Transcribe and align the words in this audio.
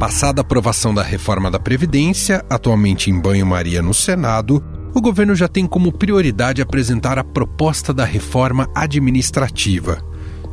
Passada 0.00 0.40
a 0.40 0.42
aprovação 0.42 0.94
da 0.94 1.02
reforma 1.02 1.50
da 1.50 1.58
Previdência, 1.58 2.42
atualmente 2.48 3.10
em 3.10 3.20
banho-maria 3.20 3.82
no 3.82 3.92
Senado, 3.92 4.64
o 4.94 5.00
governo 5.00 5.34
já 5.34 5.46
tem 5.46 5.66
como 5.66 5.92
prioridade 5.92 6.62
apresentar 6.62 7.18
a 7.18 7.22
proposta 7.22 7.92
da 7.92 8.06
reforma 8.06 8.66
administrativa. 8.74 10.02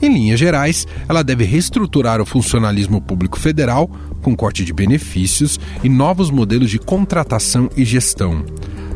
Em 0.01 0.13
linhas 0.13 0.37
gerais, 0.37 0.85
ela 1.07 1.23
deve 1.23 1.45
reestruturar 1.45 2.19
o 2.19 2.25
funcionalismo 2.25 3.01
público 3.01 3.39
federal, 3.39 3.89
com 4.21 4.35
corte 4.35 4.65
de 4.65 4.73
benefícios 4.73 5.57
e 5.81 5.87
novos 5.87 6.29
modelos 6.29 6.69
de 6.69 6.77
contratação 6.77 7.69
e 7.77 7.85
gestão. 7.85 8.43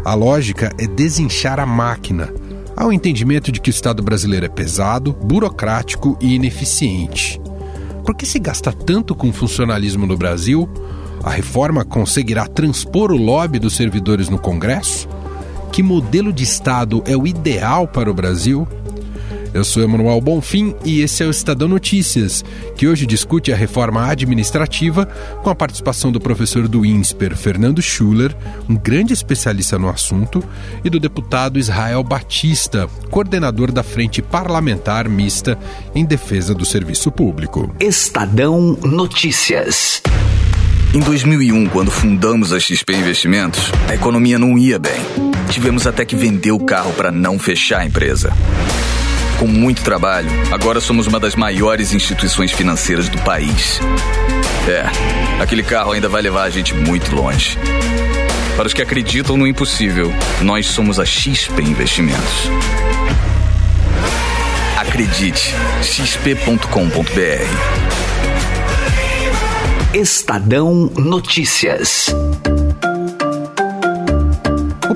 A 0.03 0.13
lógica 0.13 0.69
é 0.77 0.85
desinchar 0.85 1.61
a 1.61 1.65
máquina, 1.65 2.29
ao 2.75 2.91
entendimento 2.91 3.53
de 3.53 3.61
que 3.61 3.69
o 3.69 3.71
Estado 3.71 4.03
brasileiro 4.03 4.47
é 4.47 4.49
pesado, 4.49 5.13
burocrático 5.13 6.17
e 6.19 6.35
ineficiente. 6.35 7.39
Por 8.05 8.15
que 8.15 8.25
se 8.25 8.39
gasta 8.39 8.71
tanto 8.71 9.13
com 9.15 9.31
funcionalismo 9.31 10.05
no 10.05 10.17
Brasil? 10.17 10.69
A 11.23 11.29
reforma 11.29 11.85
conseguirá 11.85 12.47
transpor 12.47 13.11
o 13.11 13.17
lobby 13.17 13.59
dos 13.59 13.75
servidores 13.75 14.27
no 14.27 14.39
Congresso? 14.39 15.07
Que 15.71 15.83
modelo 15.83 16.33
de 16.33 16.43
Estado 16.43 17.03
é 17.05 17.15
o 17.15 17.27
ideal 17.27 17.87
para 17.87 18.09
o 18.09 18.13
Brasil? 18.13 18.67
Eu 19.53 19.65
sou 19.65 19.83
Emanuel 19.83 20.21
Bonfim 20.21 20.73
e 20.85 21.01
esse 21.01 21.23
é 21.23 21.25
o 21.25 21.29
Estadão 21.29 21.67
Notícias, 21.67 22.43
que 22.77 22.87
hoje 22.87 23.05
discute 23.05 23.51
a 23.51 23.55
reforma 23.55 24.07
administrativa 24.07 25.05
com 25.43 25.49
a 25.49 25.55
participação 25.55 26.09
do 26.09 26.21
professor 26.21 26.69
do 26.69 26.85
INSPER, 26.85 27.35
Fernando 27.35 27.81
Schuller, 27.81 28.33
um 28.69 28.77
grande 28.77 29.11
especialista 29.11 29.77
no 29.77 29.89
assunto, 29.89 30.41
e 30.85 30.89
do 30.89 31.01
deputado 31.01 31.59
Israel 31.59 32.01
Batista, 32.01 32.87
coordenador 33.09 33.73
da 33.73 33.83
Frente 33.83 34.21
Parlamentar 34.21 35.09
Mista 35.09 35.59
em 35.93 36.05
Defesa 36.05 36.55
do 36.55 36.63
Serviço 36.63 37.11
Público. 37.11 37.75
Estadão 37.77 38.77
Notícias. 38.81 40.01
Em 40.93 40.99
2001, 40.99 41.67
quando 41.67 41.91
fundamos 41.91 42.53
a 42.53 42.59
XP 42.59 42.93
Investimentos, 42.93 43.69
a 43.89 43.95
economia 43.95 44.39
não 44.39 44.57
ia 44.57 44.79
bem. 44.79 45.01
Tivemos 45.49 45.85
até 45.85 46.05
que 46.05 46.15
vender 46.15 46.51
o 46.51 46.59
carro 46.59 46.93
para 46.93 47.11
não 47.11 47.37
fechar 47.37 47.81
a 47.81 47.85
empresa 47.85 48.31
com 49.41 49.47
muito 49.47 49.83
trabalho, 49.83 50.29
agora 50.51 50.79
somos 50.79 51.07
uma 51.07 51.19
das 51.19 51.35
maiores 51.35 51.93
instituições 51.93 52.51
financeiras 52.51 53.09
do 53.09 53.17
país. 53.23 53.79
É, 54.67 54.85
aquele 55.41 55.63
carro 55.63 55.93
ainda 55.93 56.07
vai 56.07 56.21
levar 56.21 56.43
a 56.43 56.49
gente 56.51 56.75
muito 56.75 57.15
longe. 57.15 57.57
Para 58.55 58.67
os 58.67 58.73
que 58.73 58.83
acreditam 58.83 59.35
no 59.37 59.47
impossível, 59.47 60.13
nós 60.43 60.67
somos 60.67 60.99
a 60.99 61.05
XP 61.05 61.59
Investimentos. 61.59 62.51
Acredite, 64.77 65.55
xp.com.br. 65.81 67.01
Estadão 69.91 70.91
Notícias. 70.95 72.13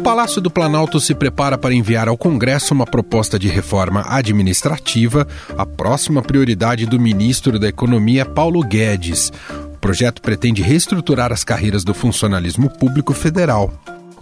Palácio 0.05 0.39
do 0.39 0.51
Planalto 0.51 0.99
se 0.99 1.15
prepara 1.15 1.57
para 1.57 1.73
enviar 1.73 2.07
ao 2.07 2.15
Congresso 2.15 2.75
uma 2.75 2.85
proposta 2.85 3.39
de 3.39 3.47
reforma 3.47 4.05
administrativa, 4.07 5.27
a 5.57 5.65
próxima 5.65 6.21
prioridade 6.21 6.85
do 6.85 6.99
ministro 6.99 7.57
da 7.57 7.67
Economia, 7.67 8.23
Paulo 8.23 8.61
Guedes. 8.61 9.33
O 9.73 9.77
projeto 9.79 10.21
pretende 10.21 10.61
reestruturar 10.61 11.33
as 11.33 11.43
carreiras 11.43 11.83
do 11.83 11.91
funcionalismo 11.91 12.69
público 12.69 13.15
federal. 13.15 13.73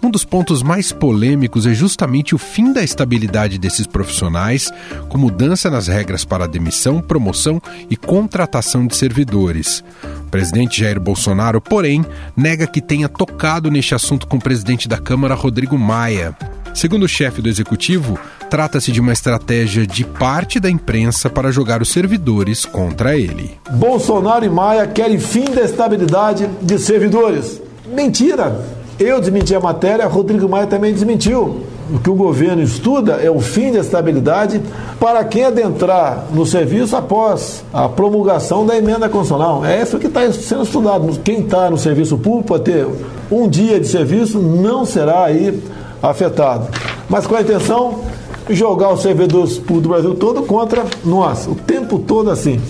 Um 0.04 0.10
dos 0.10 0.22
pontos 0.22 0.62
mais 0.62 0.92
polêmicos 0.92 1.66
é 1.66 1.72
justamente 1.72 2.34
o 2.34 2.38
fim 2.38 2.74
da 2.74 2.84
estabilidade 2.84 3.56
desses 3.56 3.86
profissionais, 3.86 4.70
com 5.08 5.16
mudança 5.16 5.70
nas 5.70 5.88
regras 5.88 6.26
para 6.26 6.46
demissão, 6.46 7.00
promoção 7.00 7.58
e 7.88 7.96
contratação 7.96 8.86
de 8.86 8.94
servidores. 8.96 9.82
O 10.26 10.30
presidente 10.30 10.82
Jair 10.82 11.00
Bolsonaro, 11.00 11.58
porém, 11.58 12.04
nega 12.36 12.66
que 12.66 12.82
tenha 12.82 13.08
tocado 13.08 13.70
neste 13.70 13.94
assunto 13.94 14.26
com 14.26 14.36
o 14.36 14.42
presidente 14.42 14.86
da 14.86 14.98
Câmara, 14.98 15.34
Rodrigo 15.34 15.78
Maia. 15.78 16.36
Segundo 16.74 17.04
o 17.04 17.08
chefe 17.08 17.40
do 17.40 17.48
executivo, 17.48 18.18
trata-se 18.50 18.92
de 18.92 19.00
uma 19.00 19.12
estratégia 19.14 19.86
de 19.86 20.04
parte 20.04 20.60
da 20.60 20.68
imprensa 20.68 21.30
para 21.30 21.50
jogar 21.50 21.80
os 21.80 21.88
servidores 21.88 22.66
contra 22.66 23.16
ele. 23.16 23.58
Bolsonaro 23.70 24.44
e 24.44 24.50
Maia 24.50 24.86
querem 24.86 25.18
fim 25.18 25.46
da 25.46 25.62
estabilidade 25.62 26.46
de 26.60 26.78
servidores. 26.78 27.58
Mentira! 27.86 28.73
Eu 28.98 29.20
desmenti 29.20 29.54
a 29.54 29.60
matéria, 29.60 30.06
Rodrigo 30.06 30.48
Maia 30.48 30.66
também 30.68 30.92
desmentiu. 30.92 31.62
O 31.92 31.98
que 31.98 32.08
o 32.08 32.14
governo 32.14 32.62
estuda 32.62 33.14
é 33.14 33.30
o 33.30 33.40
fim 33.40 33.72
da 33.72 33.80
estabilidade 33.80 34.62
para 35.00 35.22
quem 35.24 35.44
adentrar 35.44 36.26
no 36.32 36.46
serviço 36.46 36.96
após 36.96 37.64
a 37.72 37.88
promulgação 37.88 38.64
da 38.64 38.76
emenda 38.76 39.08
constitucional. 39.08 39.64
É 39.66 39.82
isso 39.82 39.98
que 39.98 40.06
está 40.06 40.30
sendo 40.32 40.62
estudado. 40.62 41.20
Quem 41.24 41.40
está 41.40 41.68
no 41.68 41.76
serviço 41.76 42.16
público 42.16 42.48
pode 42.48 42.64
ter 42.64 42.86
um 43.30 43.48
dia 43.48 43.80
de 43.80 43.88
serviço, 43.88 44.38
não 44.38 44.86
será 44.86 45.24
aí 45.24 45.60
afetado. 46.00 46.68
Mas 47.08 47.26
com 47.26 47.34
a 47.34 47.42
intenção 47.42 48.00
jogar 48.48 48.92
os 48.92 49.02
servidores 49.02 49.58
do 49.58 49.88
Brasil 49.88 50.14
todo 50.14 50.42
contra 50.42 50.84
nós, 51.04 51.46
o 51.46 51.54
tempo 51.54 51.98
todo 51.98 52.30
assim. 52.30 52.60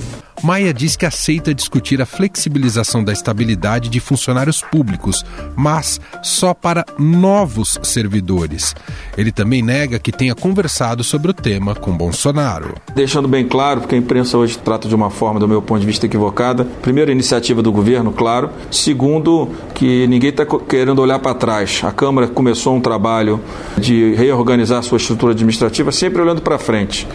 Maia 0.44 0.75
diz 0.75 0.94
que 0.94 1.06
aceita 1.06 1.55
discutir 1.55 2.03
a 2.03 2.06
flexibilização 2.06 3.03
da 3.03 3.15
estabilidade 3.15 3.88
de 3.88 3.99
funcionários 3.99 4.60
públicos, 4.60 5.25
mas 5.56 5.99
só 6.22 6.53
para 6.53 6.84
novos 6.99 7.78
servidores. 7.82 8.77
Ele 9.16 9.32
também 9.32 9.62
nega 9.62 9.99
que 9.99 10.12
tenha 10.12 10.34
conversado 10.34 11.03
sobre 11.03 11.31
o 11.31 11.34
tema 11.34 11.75
com 11.75 11.97
Bolsonaro. 11.97 12.75
Deixando 12.94 13.27
bem 13.27 13.49
claro, 13.49 13.81
porque 13.81 13.94
a 13.94 13.99
imprensa 13.99 14.37
hoje 14.37 14.59
trata 14.59 14.87
de 14.87 14.94
uma 14.94 15.09
forma, 15.09 15.41
do 15.41 15.49
meu 15.49 15.62
ponto 15.62 15.81
de 15.81 15.87
vista, 15.87 16.05
equivocada. 16.05 16.66
Primeiro, 16.82 17.11
iniciativa 17.11 17.62
do 17.62 17.72
governo, 17.72 18.12
claro. 18.12 18.50
Segundo, 18.71 19.50
que 19.72 20.06
ninguém 20.09 20.28
está 20.28 20.44
querendo 20.44 21.00
olhar 21.00 21.21
para 21.21 21.34
trás. 21.34 21.81
A 21.84 21.91
Câmara 21.91 22.28
começou 22.28 22.76
um 22.76 22.82
trabalho 22.82 23.41
de 23.78 24.12
reorganizar 24.12 24.82
sua 24.82 24.99
estrutura 24.99 25.32
administrativa, 25.32 25.91
sempre 25.91 26.21
olhando 26.21 26.43
para 26.43 26.59
frente. 26.59 27.09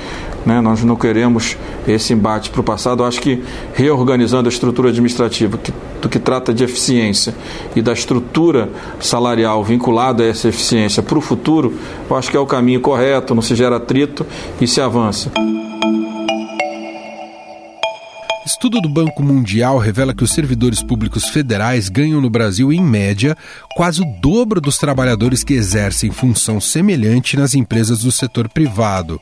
Né? 0.46 0.62
Nós 0.62 0.84
não 0.84 0.96
queremos 0.96 1.58
esse 1.88 2.14
embate 2.14 2.50
para 2.50 2.62
o 2.62 2.64
passado. 2.64 3.04
Eu 3.04 3.08
acho 3.08 3.19
que 3.20 3.44
reorganizando 3.74 4.48
a 4.48 4.52
estrutura 4.52 4.90
administrativa, 4.90 5.58
que, 5.58 5.74
do 6.02 6.10
que 6.10 6.20
trata 6.20 6.54
de 6.54 6.64
eficiência 6.64 7.34
e 7.76 7.82
da 7.82 7.94
estrutura 7.94 8.70
salarial 9.00 9.64
vinculada 9.64 10.24
a 10.24 10.28
essa 10.28 10.48
eficiência 10.48 11.04
para 11.04 11.18
o 11.18 11.22
futuro, 11.22 11.74
eu 12.10 12.16
acho 12.16 12.32
que 12.32 12.38
é 12.38 12.40
o 12.40 12.46
caminho 12.46 12.82
correto, 12.82 13.36
não 13.36 13.42
se 13.42 13.56
gera 13.56 13.78
atrito 13.78 14.26
e 14.60 14.68
se 14.68 14.82
avança. 14.82 15.32
Estudo 18.46 18.82
do 18.82 18.90
Banco 18.90 19.24
Mundial 19.24 19.78
revela 19.78 20.14
que 20.14 20.24
os 20.24 20.32
servidores 20.32 20.82
públicos 20.82 21.26
federais 21.30 21.88
ganham 21.88 22.20
no 22.20 22.30
Brasil, 22.30 22.74
em 22.74 22.82
média, 22.82 23.38
quase 23.76 24.02
o 24.02 24.06
dobro 24.20 24.60
dos 24.60 24.78
trabalhadores 24.78 25.44
que 25.44 25.54
exercem 25.54 26.12
função 26.12 26.60
semelhante 26.60 27.38
nas 27.38 27.54
empresas 27.54 28.00
do 28.00 28.12
setor 28.12 28.50
privado. 28.50 29.22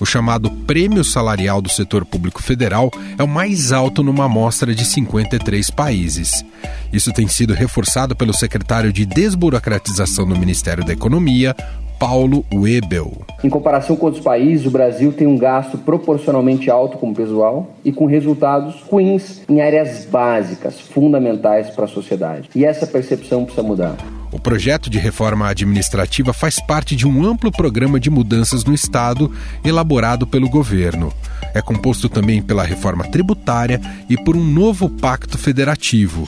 O 0.00 0.06
chamado 0.06 0.50
Prêmio 0.50 1.04
Salarial 1.04 1.62
do 1.62 1.68
Setor 1.68 2.04
Público 2.04 2.42
Federal 2.42 2.90
é 3.16 3.22
o 3.22 3.28
mais 3.28 3.72
alto 3.72 4.02
numa 4.02 4.24
amostra 4.24 4.74
de 4.74 4.84
53 4.84 5.70
países. 5.70 6.44
Isso 6.92 7.12
tem 7.12 7.28
sido 7.28 7.54
reforçado 7.54 8.16
pelo 8.16 8.32
secretário 8.32 8.92
de 8.92 9.06
Desburocratização 9.06 10.26
do 10.26 10.38
Ministério 10.38 10.84
da 10.84 10.92
Economia, 10.92 11.54
Paulo 11.98 12.44
Webel. 12.52 13.12
Em 13.42 13.48
comparação 13.48 13.94
com 13.96 14.06
outros 14.06 14.22
países, 14.22 14.66
o 14.66 14.70
Brasil 14.70 15.12
tem 15.12 15.26
um 15.26 15.38
gasto 15.38 15.78
proporcionalmente 15.78 16.70
alto 16.70 16.98
com 16.98 17.10
o 17.10 17.14
pessoal 17.14 17.70
e 17.84 17.92
com 17.92 18.06
resultados 18.06 18.80
ruins 18.82 19.42
em 19.48 19.60
áreas 19.60 20.04
básicas, 20.04 20.80
fundamentais 20.80 21.70
para 21.70 21.84
a 21.84 21.88
sociedade. 21.88 22.50
E 22.54 22.64
essa 22.64 22.86
percepção 22.86 23.44
precisa 23.44 23.62
mudar. 23.62 23.96
O 24.34 24.38
projeto 24.40 24.90
de 24.90 24.98
reforma 24.98 25.46
administrativa 25.46 26.32
faz 26.32 26.58
parte 26.58 26.96
de 26.96 27.06
um 27.06 27.24
amplo 27.24 27.52
programa 27.52 28.00
de 28.00 28.10
mudanças 28.10 28.64
no 28.64 28.74
Estado 28.74 29.32
elaborado 29.64 30.26
pelo 30.26 30.48
governo. 30.48 31.14
É 31.54 31.62
composto 31.62 32.08
também 32.08 32.42
pela 32.42 32.64
reforma 32.64 33.04
tributária 33.04 33.80
e 34.10 34.16
por 34.16 34.36
um 34.36 34.44
novo 34.44 34.90
pacto 34.90 35.38
federativo. 35.38 36.26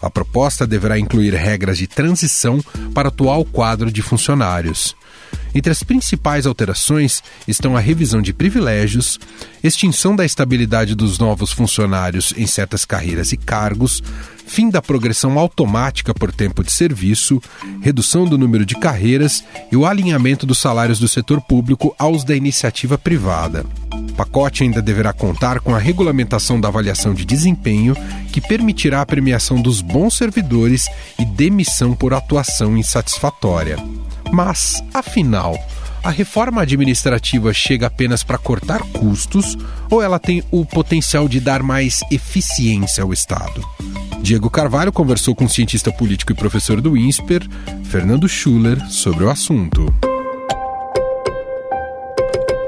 A 0.00 0.08
proposta 0.08 0.68
deverá 0.68 1.00
incluir 1.00 1.34
regras 1.34 1.78
de 1.78 1.88
transição 1.88 2.60
para 2.94 3.08
o 3.08 3.10
atual 3.10 3.44
quadro 3.44 3.90
de 3.90 4.02
funcionários. 4.02 4.94
Entre 5.52 5.72
as 5.72 5.82
principais 5.82 6.46
alterações 6.46 7.22
estão 7.48 7.76
a 7.76 7.80
revisão 7.80 8.22
de 8.22 8.32
privilégios, 8.32 9.18
extinção 9.64 10.14
da 10.14 10.24
estabilidade 10.24 10.94
dos 10.94 11.18
novos 11.18 11.50
funcionários 11.50 12.32
em 12.36 12.46
certas 12.46 12.84
carreiras 12.84 13.32
e 13.32 13.36
cargos, 13.36 14.00
fim 14.48 14.70
da 14.70 14.80
progressão 14.80 15.38
automática 15.38 16.14
por 16.14 16.32
tempo 16.32 16.64
de 16.64 16.72
serviço, 16.72 17.40
redução 17.82 18.24
do 18.24 18.38
número 18.38 18.64
de 18.64 18.74
carreiras 18.74 19.44
e 19.70 19.76
o 19.76 19.84
alinhamento 19.84 20.46
dos 20.46 20.58
salários 20.58 20.98
do 20.98 21.06
setor 21.06 21.40
público 21.40 21.94
aos 21.98 22.24
da 22.24 22.34
iniciativa 22.34 22.96
privada. 22.96 23.64
O 23.92 24.12
pacote 24.14 24.64
ainda 24.64 24.82
deverá 24.82 25.12
contar 25.12 25.60
com 25.60 25.74
a 25.74 25.78
regulamentação 25.78 26.60
da 26.60 26.68
avaliação 26.68 27.14
de 27.14 27.24
desempenho, 27.24 27.94
que 28.32 28.40
permitirá 28.40 29.02
a 29.02 29.06
premiação 29.06 29.60
dos 29.60 29.80
bons 29.80 30.16
servidores 30.16 30.88
e 31.18 31.24
demissão 31.24 31.94
por 31.94 32.14
atuação 32.14 32.76
insatisfatória. 32.76 33.76
Mas, 34.32 34.82
afinal, 34.92 35.56
a 36.02 36.10
reforma 36.10 36.62
administrativa 36.62 37.52
chega 37.52 37.86
apenas 37.86 38.24
para 38.24 38.38
cortar 38.38 38.80
custos 38.92 39.56
ou 39.90 40.02
ela 40.02 40.18
tem 40.18 40.42
o 40.50 40.64
potencial 40.64 41.28
de 41.28 41.38
dar 41.38 41.62
mais 41.62 42.00
eficiência 42.10 43.04
ao 43.04 43.12
Estado? 43.12 43.77
Diego 44.20 44.50
Carvalho 44.50 44.92
conversou 44.92 45.34
com 45.34 45.44
o 45.44 45.48
cientista 45.48 45.90
político 45.90 46.32
e 46.32 46.34
professor 46.34 46.80
do 46.80 46.96
INSPER, 46.96 47.42
Fernando 47.84 48.28
Schuller, 48.28 48.78
sobre 48.90 49.24
o 49.24 49.30
assunto. 49.30 49.86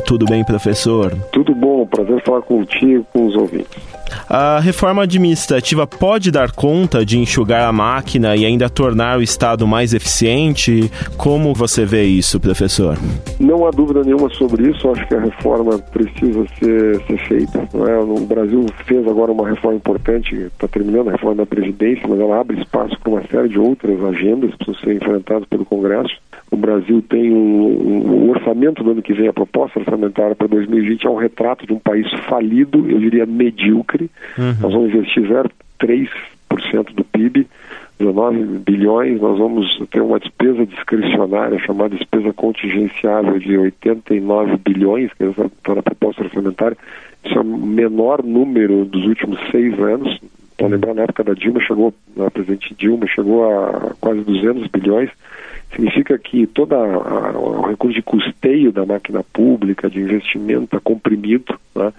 Tudo 0.06 0.26
bem, 0.26 0.44
professor? 0.44 1.14
Tudo 1.32 1.55
bom, 1.55 1.87
prazer 1.87 2.23
falar 2.25 2.43
contigo 2.43 3.06
com 3.12 3.26
os 3.26 3.37
ouvintes. 3.37 4.00
A 4.29 4.61
reforma 4.61 5.03
administrativa 5.03 5.87
pode 5.87 6.31
dar 6.31 6.53
conta 6.53 7.05
de 7.05 7.19
enxugar 7.19 7.69
a 7.69 7.73
máquina 7.73 8.37
e 8.37 8.45
ainda 8.45 8.69
tornar 8.69 9.19
o 9.19 9.23
Estado 9.23 9.67
mais 9.67 9.95
eficiente? 9.95 10.91
Como 11.17 11.55
você 11.55 11.85
vê 11.85 12.05
isso, 12.05 12.41
professor? 12.41 12.99
Não 13.39 13.67
há 13.67 13.71
dúvida 13.71 14.03
nenhuma 14.03 14.29
sobre 14.31 14.71
isso. 14.71 14.91
Acho 14.91 15.07
que 15.07 15.15
a 15.15 15.21
reforma 15.21 15.79
precisa 15.79 16.47
ser, 16.59 17.03
ser 17.07 17.19
feita. 17.27 17.59
É? 17.59 17.99
O 17.99 18.27
Brasil 18.27 18.67
fez 18.87 19.07
agora 19.07 19.33
uma 19.33 19.49
reforma 19.49 19.77
importante, 19.77 20.35
está 20.35 20.69
terminando 20.69 21.09
a 21.09 21.13
reforma 21.13 21.37
da 21.37 21.47
Previdência, 21.47 22.06
mas 22.09 22.21
ela 22.21 22.41
abre 22.41 22.61
espaço 22.61 22.99
para 23.01 23.13
uma 23.13 23.23
série 23.27 23.49
de 23.49 23.59
outras 23.59 24.03
agendas 24.05 24.51
que 24.53 24.59
precisam 24.59 24.81
ser 24.83 24.95
enfrentadas 24.95 25.49
pelo 25.49 25.65
Congresso. 25.65 26.15
O 26.51 26.56
Brasil 26.56 27.03
tem 27.09 27.33
um, 27.33 28.25
um, 28.25 28.31
orçamento 28.31 28.83
do 28.83 28.91
ano 28.91 29.03
que 29.03 29.13
vem, 29.13 29.29
a 29.29 29.33
proposta 29.33 29.79
orçamentária 29.79 30.35
para 30.35 30.49
2020 30.49 31.06
é 31.06 31.11
um 31.11 31.17
retrato 31.17 31.67
de 31.67 31.73
um 31.73 31.79
país 31.79 32.06
falido, 32.29 32.91
eu 32.91 32.99
diria 32.99 33.25
medíocre. 33.25 34.00
Uhum. 34.38 34.56
Nós 34.61 34.73
vamos 34.73 34.94
investir 34.94 35.23
0,3% 35.25 36.94
do 36.94 37.05
PIB, 37.05 37.47
19 37.99 38.58
bilhões, 38.61 39.20
nós 39.20 39.38
vamos 39.38 39.67
ter 39.91 40.00
uma 40.00 40.19
despesa 40.19 40.64
discricionária 40.64 41.58
chamada 41.58 41.97
despesa 41.97 42.32
contingenciável 42.32 43.38
de 43.38 43.58
89 43.58 44.56
bilhões, 44.64 45.12
que 45.12 45.25
está 45.25 45.75
na 45.75 45.82
proposta 45.82 46.23
orçamentária. 46.23 46.76
Isso 47.23 47.37
é 47.37 47.41
o 47.41 47.44
menor 47.44 48.23
número 48.23 48.87
dos 48.87 49.05
últimos 49.05 49.38
seis 49.50 49.79
anos. 49.79 50.19
Então, 50.55 50.69
lembrar, 50.69 50.94
na 50.94 51.03
época 51.03 51.25
da 51.25 51.35
Dilma, 51.35 51.61
chegou, 51.61 51.93
a 52.19 52.31
presidente 52.31 52.75
Dilma, 52.75 53.06
chegou 53.06 53.44
a 53.50 53.94
quase 54.00 54.20
200 54.23 54.67
bilhões 54.69 55.11
significa 55.73 56.19
que 56.19 56.46
todo 56.46 56.75
o 56.75 57.69
recurso 57.69 57.94
de 57.94 58.03
custeio 58.03 58.73
da 58.73 58.85
máquina 58.85 59.23
pública, 59.23 59.88
de 59.88 60.00
investimento, 60.00 60.64
está 60.64 60.81
comprimido. 60.81 61.58
Né? 61.75 61.93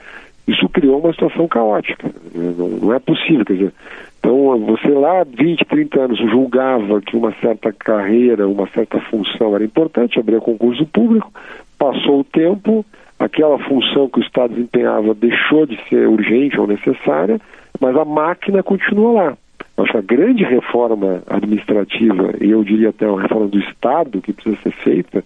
Isso 0.52 0.68
criou 0.70 1.00
uma 1.00 1.14
situação 1.14 1.48
caótica. 1.48 2.10
Não, 2.36 2.68
não, 2.68 2.94
é 2.94 3.00
possível. 3.00 3.46
Quer 3.46 3.54
dizer, 3.54 3.74
então, 4.20 4.60
você 4.60 4.90
lá, 4.90 5.24
20, 5.24 5.66
30 5.66 6.00
anos, 6.00 6.20
julgava 6.20 7.02
que 7.02 7.16
uma 7.16 7.34
certa 7.42 7.72
carreira, 7.72 8.48
uma 8.48 8.68
certa 8.68 9.00
função 9.00 9.56
era 9.56 9.64
importante, 9.64 10.20
abria 10.20 10.40
concurso 10.40 10.86
público, 10.86 11.32
passou 11.78 12.20
o 12.20 12.24
tempo, 12.24 12.86
aquela 13.18 13.58
função 13.60 14.10
que 14.10 14.20
o 14.20 14.24
Estado 14.24 14.54
desempenhava 14.54 15.14
deixou 15.14 15.66
de 15.66 15.80
ser 15.90 16.08
urgente 16.08 16.60
ou 16.60 16.68
necessária, 16.68 17.40
mas 17.80 17.96
a 17.96 18.06
máquina 18.06 18.62
continua 18.62 19.12
lá. 19.12 19.38
Acho 19.78 19.92
que 19.94 19.98
a 19.98 20.02
grande 20.02 20.44
reforma 20.44 21.24
administrativa, 21.28 22.34
e 22.40 22.52
eu 22.52 22.64
diria 22.64 22.90
até 22.90 23.08
uma 23.08 23.22
reforma 23.22 23.48
do 23.48 23.60
Estado 23.60 24.22
que 24.22 24.34
precisa 24.34 24.58
ser 24.62 24.72
feita, 24.72 25.24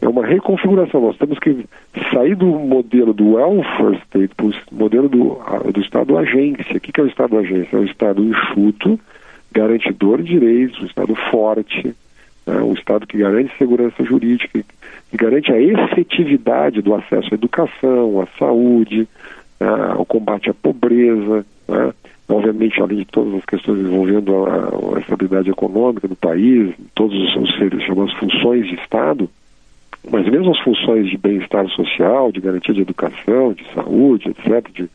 é 0.00 0.08
uma 0.08 0.26
reconfiguração. 0.26 1.00
Nós 1.00 1.16
temos 1.16 1.38
que 1.38 1.64
sair 2.12 2.34
do 2.34 2.46
modelo 2.46 3.14
do 3.14 3.34
welfare 3.34 3.96
state 4.06 4.34
para 4.34 4.46
o 4.46 4.52
modelo 4.72 5.08
do, 5.08 5.38
do 5.72 5.80
Estado 5.80 6.18
agência. 6.18 6.76
O 6.76 6.80
que 6.80 7.00
é 7.00 7.04
o 7.04 7.06
Estado 7.06 7.38
agência? 7.38 7.76
É 7.76 7.80
o 7.80 7.84
Estado 7.84 8.22
enxuto, 8.22 9.00
garantidor 9.52 10.20
de 10.20 10.38
direitos, 10.38 10.82
um 10.82 10.86
Estado 10.86 11.14
forte, 11.30 11.94
né? 12.46 12.60
um 12.60 12.74
Estado 12.74 13.06
que 13.06 13.16
garante 13.16 13.56
segurança 13.56 14.04
jurídica, 14.04 14.62
que 15.10 15.16
garante 15.16 15.50
a 15.50 15.60
efetividade 15.60 16.82
do 16.82 16.94
acesso 16.94 17.28
à 17.32 17.34
educação, 17.34 18.20
à 18.20 18.26
saúde, 18.38 19.08
né? 19.58 19.68
ao 19.96 20.04
combate 20.04 20.50
à 20.50 20.54
pobreza, 20.54 21.46
né? 21.68 21.93
Obviamente, 22.28 22.80
além 22.80 22.98
de 22.98 23.04
todas 23.04 23.34
as 23.34 23.44
questões 23.44 23.80
envolvendo 23.80 24.46
a, 24.46 24.96
a 24.96 25.00
estabilidade 25.00 25.50
econômica 25.50 26.08
do 26.08 26.16
país, 26.16 26.74
todos 26.94 27.16
os, 27.16 27.32
chamados 27.84 28.12
funções 28.14 28.66
de 28.66 28.74
Estado, 28.74 29.28
mas 30.10 30.28
mesmo 30.28 30.50
as 30.50 30.60
funções 30.60 31.08
de 31.08 31.16
bem-estar 31.16 31.66
social, 31.70 32.30
de 32.30 32.40
garantia 32.40 32.74
de 32.74 32.82
educação, 32.82 33.52
de 33.52 33.64
saúde, 33.74 34.28
etc., 34.30 34.70
de 34.72 34.88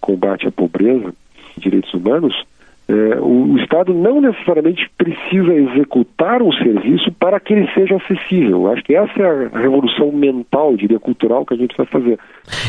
combate 0.00 0.46
à 0.46 0.50
pobreza, 0.50 1.14
direitos 1.56 1.92
humanos, 1.92 2.44
é, 2.86 3.18
o, 3.18 3.54
o, 3.54 3.58
Estado 3.58 3.94
não 3.94 4.20
necessariamente 4.20 4.90
precisa 4.98 5.54
executar 5.54 6.42
um 6.42 6.52
serviço 6.52 7.10
para 7.12 7.40
que 7.40 7.54
ele 7.54 7.66
seja 7.72 7.96
acessível. 7.96 8.70
Acho 8.70 8.84
que 8.84 8.94
essa 8.94 9.22
é 9.22 9.50
a 9.54 9.58
revolução 9.58 10.12
mental, 10.12 10.76
diria, 10.76 10.98
cultural 10.98 11.46
que 11.46 11.54
a 11.54 11.56
gente 11.56 11.74
precisa 11.74 11.90
fazer. 11.90 12.18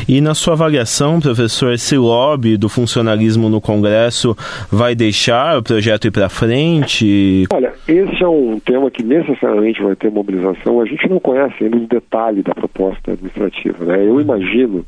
E 0.07 0.21
na 0.21 0.33
sua 0.33 0.53
avaliação, 0.53 1.19
professor, 1.19 1.73
esse 1.73 1.97
lobby 1.97 2.55
do 2.55 2.69
funcionalismo 2.69 3.49
no 3.49 3.59
Congresso 3.59 4.35
vai 4.71 4.95
deixar 4.95 5.57
o 5.57 5.63
projeto 5.63 6.05
ir 6.05 6.11
para 6.11 6.29
frente? 6.29 7.45
Olha, 7.53 7.73
esse 7.85 8.23
é 8.23 8.27
um 8.27 8.57
tema 8.59 8.89
que 8.89 9.03
necessariamente 9.03 9.81
vai 9.83 9.97
ter 9.97 10.09
mobilização. 10.09 10.79
A 10.79 10.85
gente 10.85 11.09
não 11.09 11.19
conhece 11.19 11.65
ainda 11.65 11.75
os 11.75 11.87
detalhes 11.89 12.43
da 12.43 12.55
proposta 12.55 13.11
administrativa. 13.11 13.83
Né? 13.83 14.07
Eu 14.07 14.21
imagino 14.21 14.85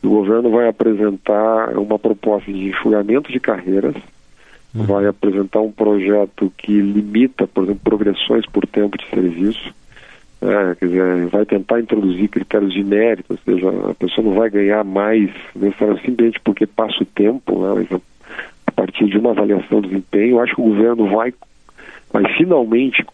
que 0.00 0.06
o 0.06 0.10
governo 0.10 0.50
vai 0.50 0.68
apresentar 0.68 1.76
uma 1.78 1.98
proposta 1.98 2.50
de 2.50 2.68
enxugamento 2.68 3.30
de 3.30 3.40
carreiras, 3.40 3.94
uhum. 4.74 4.84
vai 4.84 5.06
apresentar 5.06 5.60
um 5.60 5.72
projeto 5.72 6.52
que 6.56 6.80
limita, 6.80 7.46
por 7.46 7.64
exemplo, 7.64 7.80
progressões 7.84 8.46
por 8.46 8.66
tempo 8.66 8.98
de 8.98 9.08
serviço. 9.08 9.74
É, 10.42 10.74
quer 10.74 10.86
dizer, 10.86 11.26
vai 11.28 11.46
tentar 11.46 11.80
introduzir 11.80 12.28
critérios 12.28 12.74
de 12.74 12.84
mérito, 12.84 13.32
ou 13.32 13.38
seja, 13.38 13.70
a 13.90 13.94
pessoa 13.94 14.26
não 14.26 14.34
vai 14.34 14.50
ganhar 14.50 14.84
mais 14.84 15.30
necessariamente 15.56 16.04
simplesmente 16.04 16.40
porque 16.40 16.66
passa 16.66 17.02
o 17.02 17.06
tempo, 17.06 17.60
né, 17.60 17.86
a 18.66 18.72
partir 18.72 19.06
de 19.06 19.16
uma 19.16 19.30
avaliação 19.30 19.80
de 19.80 19.88
desempenho, 19.88 20.36
eu 20.36 20.40
acho 20.40 20.54
que 20.54 20.60
o 20.60 20.64
governo 20.64 21.08
vai, 21.08 21.32
vai 22.12 22.24
finalmente 22.36 23.04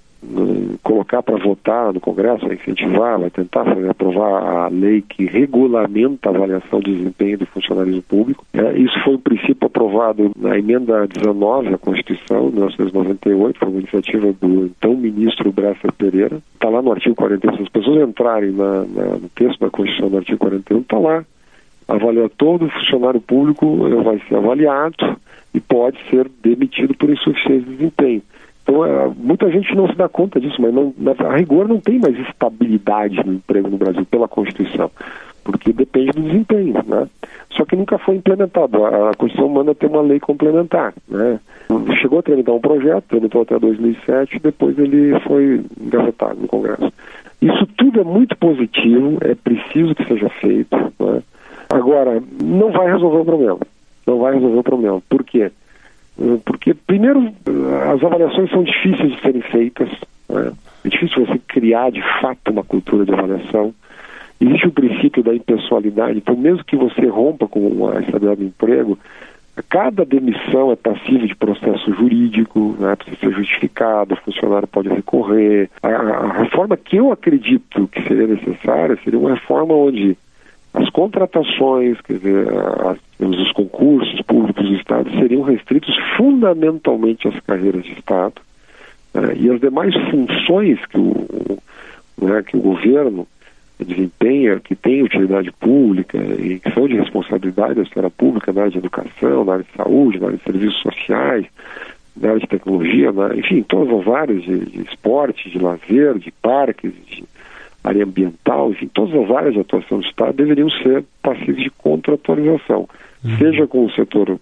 colocar 0.82 1.22
para 1.22 1.36
votar 1.36 1.92
no 1.92 2.00
Congresso, 2.00 2.46
vai 2.46 2.56
incentivar, 2.56 3.18
vai 3.18 3.30
tentar 3.30 3.64
fazer, 3.64 3.88
aprovar 3.88 4.42
a 4.42 4.68
lei 4.68 5.02
que 5.02 5.24
regulamenta 5.24 6.28
a 6.28 6.34
avaliação 6.34 6.80
do 6.80 6.94
desempenho 6.94 7.38
do 7.38 7.46
funcionalismo 7.46 8.02
público. 8.02 8.44
É, 8.52 8.76
isso 8.78 8.98
foi 9.02 9.14
um 9.14 9.20
princípio 9.20 9.59
aprovado 9.70 10.32
na 10.36 10.58
emenda 10.58 11.06
19 11.06 11.74
à 11.74 11.78
Constituição, 11.78 12.48
de 12.48 12.56
1998, 12.56 13.58
foi 13.58 13.68
uma 13.68 13.78
iniciativa 13.78 14.32
do 14.32 14.66
então 14.66 14.96
ministro 14.96 15.52
Bressa 15.52 15.90
Pereira. 15.96 16.42
Está 16.54 16.68
lá 16.68 16.82
no 16.82 16.92
artigo 16.92 17.14
41. 17.14 17.56
Se 17.56 17.62
as 17.62 17.68
pessoas 17.68 18.08
entrarem 18.08 18.50
na, 18.50 18.84
na, 18.84 19.04
no 19.16 19.28
texto 19.34 19.60
da 19.60 19.70
Constituição, 19.70 20.10
no 20.10 20.18
artigo 20.18 20.38
41, 20.38 20.80
está 20.80 20.98
lá. 20.98 21.24
Avaliar 21.88 22.28
todo 22.30 22.68
funcionário 22.68 23.20
público 23.20 23.66
vai 24.04 24.20
ser 24.28 24.36
avaliado 24.36 25.16
e 25.52 25.60
pode 25.60 25.98
ser 26.08 26.30
demitido 26.42 26.94
por 26.94 27.10
insuficiência 27.10 27.62
de 27.62 27.76
desempenho. 27.76 28.22
Então, 28.70 28.86
é, 28.86 29.10
muita 29.16 29.50
gente 29.50 29.74
não 29.74 29.88
se 29.88 29.96
dá 29.96 30.08
conta 30.08 30.38
disso, 30.40 30.62
mas 30.62 30.72
não, 30.72 30.94
a 31.26 31.36
rigor 31.36 31.66
não 31.66 31.80
tem 31.80 31.98
mais 31.98 32.16
estabilidade 32.20 33.16
no 33.26 33.34
emprego 33.34 33.68
no 33.68 33.76
Brasil 33.76 34.06
pela 34.06 34.28
Constituição, 34.28 34.88
porque 35.42 35.72
depende 35.72 36.12
do 36.12 36.22
desempenho, 36.22 36.74
né? 36.86 37.08
Só 37.50 37.64
que 37.64 37.74
nunca 37.74 37.98
foi 37.98 38.14
implementado. 38.14 38.84
A, 38.84 39.10
a 39.10 39.14
Constituição 39.14 39.48
manda 39.48 39.74
ter 39.74 39.86
uma 39.86 40.02
lei 40.02 40.20
complementar, 40.20 40.94
né? 41.08 41.40
Chegou 42.00 42.20
a 42.20 42.22
tramitar 42.22 42.54
um 42.54 42.60
projeto, 42.60 43.06
tramitou 43.08 43.42
até 43.42 43.58
2007, 43.58 44.38
depois 44.38 44.78
ele 44.78 45.18
foi 45.20 45.64
engavetado 45.80 46.40
no 46.40 46.46
Congresso. 46.46 46.92
Isso 47.42 47.66
tudo 47.76 48.00
é 48.00 48.04
muito 48.04 48.36
positivo, 48.36 49.18
é 49.22 49.34
preciso 49.34 49.96
que 49.96 50.04
seja 50.04 50.28
feito, 50.28 50.76
né? 51.00 51.22
Agora, 51.70 52.22
não 52.40 52.70
vai 52.70 52.92
resolver 52.92 53.18
o 53.18 53.24
problema. 53.24 53.58
Não 54.06 54.18
vai 54.18 54.34
resolver 54.34 54.58
o 54.58 54.62
problema. 54.62 55.02
Por 55.08 55.24
quê? 55.24 55.50
Eh, 56.18 56.38
porque, 56.44 56.74
primeiro, 56.74 57.26
eh, 57.26 57.90
as 57.92 58.02
avaliações 58.02 58.50
são 58.50 58.62
difíceis 58.62 59.12
de 59.12 59.20
serem 59.20 59.42
feitas. 59.42 59.88
Né? 60.28 60.52
É 60.84 60.88
difícil 60.88 61.26
você 61.26 61.38
criar, 61.46 61.90
de 61.90 62.02
fato, 62.20 62.50
uma 62.50 62.64
cultura 62.64 63.04
de 63.04 63.12
avaliação. 63.12 63.74
Existe 64.40 64.68
o 64.68 64.72
princípio 64.72 65.22
da 65.22 65.34
impessoalidade, 65.34 66.18
então, 66.18 66.34
mesmo 66.34 66.64
que 66.64 66.76
você 66.76 67.06
rompa 67.06 67.46
com 67.46 67.88
a 67.88 68.00
estabilidade 68.00 68.40
do 68.40 68.46
emprego, 68.46 68.98
cada 69.68 70.04
demissão 70.04 70.72
é 70.72 70.76
passível 70.76 71.26
de 71.26 71.34
processo 71.34 71.92
jurídico, 71.92 72.74
né? 72.78 72.96
precisa 72.96 73.18
ser 73.18 73.32
justificado, 73.32 74.14
o 74.14 74.16
funcionário 74.16 74.66
pode 74.66 74.88
recorrer. 74.88 75.68
A, 75.82 75.88
a 75.88 76.32
reforma 76.42 76.76
que 76.76 76.96
eu 76.96 77.12
acredito 77.12 77.86
que 77.88 78.02
seria 78.02 78.26
necessária 78.26 78.98
seria 79.04 79.18
uma 79.18 79.34
reforma 79.34 79.74
onde 79.74 80.16
as 80.72 80.88
contratações, 80.90 82.00
quer 82.02 82.14
dizer, 82.14 82.46
as, 82.86 82.98
os 83.18 83.52
concursos 83.52 84.20
públicos 84.22 84.64
do 84.64 84.74
Estado 84.74 85.10
seriam 85.18 85.42
restritos 85.42 85.96
fundamentalmente 86.16 87.26
às 87.26 87.38
carreiras 87.40 87.84
de 87.84 87.92
Estado 87.92 88.34
né, 89.12 89.34
e 89.36 89.50
as 89.50 89.60
demais 89.60 89.94
funções 90.10 90.78
que 90.86 90.98
o, 90.98 91.58
né, 92.20 92.42
que 92.42 92.56
o 92.56 92.60
governo 92.60 93.26
desempenha, 93.84 94.60
que 94.60 94.74
tem 94.74 95.02
utilidade 95.02 95.50
pública 95.52 96.18
e 96.18 96.58
que 96.58 96.70
são 96.72 96.86
de 96.86 96.96
responsabilidade 96.96 97.74
da 97.74 97.82
esfera 97.82 98.10
pública 98.10 98.52
na 98.52 98.62
área 98.62 98.72
de 98.72 98.78
educação, 98.78 99.44
na 99.44 99.54
área 99.54 99.64
de 99.64 99.76
saúde, 99.76 100.20
na 100.20 100.26
área 100.26 100.38
de 100.38 100.44
serviços 100.44 100.80
sociais, 100.82 101.46
na 102.16 102.28
área 102.28 102.40
de 102.40 102.46
tecnologia, 102.46 103.10
na, 103.10 103.34
enfim, 103.34 103.62
todas 103.62 104.00
as 104.00 104.14
áreas 104.14 104.42
de, 104.42 104.66
de 104.66 104.82
esporte, 104.82 105.50
de 105.50 105.58
lazer, 105.58 106.18
de 106.18 106.30
parques, 106.30 106.92
de 107.06 107.24
área 107.82 108.04
ambiental, 108.04 108.70
enfim, 108.70 108.88
todas 108.92 109.14
as 109.14 109.30
áreas 109.30 109.54
de 109.54 109.60
atuação 109.60 110.00
do 110.00 110.06
Estado 110.06 110.34
deveriam 110.34 110.70
ser 110.70 111.04
passíveis 111.22 111.62
de 111.62 111.70
contratualização, 111.70 112.88
uhum. 113.24 113.36
seja 113.38 113.66
com 113.66 113.84
o 113.84 113.90
setor 113.92 114.38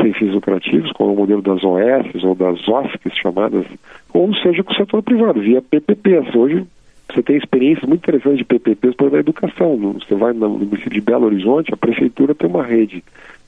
sem 0.00 0.12
fins 0.12 0.32
lucrativos, 0.32 0.92
como 0.92 1.12
o 1.12 1.16
modelo 1.16 1.42
das 1.42 1.62
OS 1.64 2.22
ou 2.22 2.34
das 2.34 2.66
OSCs 2.68 3.16
chamadas, 3.20 3.66
ou 4.12 4.34
seja, 4.36 4.62
com 4.62 4.72
o 4.72 4.76
setor 4.76 5.02
privado, 5.02 5.40
via 5.40 5.60
PPPs. 5.60 6.34
Hoje 6.34 6.64
você 7.10 7.22
tem 7.22 7.36
experiências 7.36 7.88
muito 7.88 8.02
interessantes 8.02 8.38
de 8.38 8.44
PPPs 8.44 8.94
por 8.94 9.10
da 9.10 9.18
educação. 9.18 9.76
Você 9.94 10.14
vai 10.14 10.32
no 10.32 10.50
município 10.50 10.90
de 10.90 11.00
Belo 11.00 11.26
Horizonte, 11.26 11.72
a 11.72 11.76
prefeitura 11.76 12.34
tem 12.34 12.48
uma 12.48 12.62
rede 12.62 13.02